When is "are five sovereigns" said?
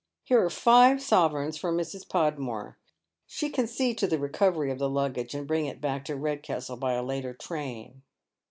0.43-1.57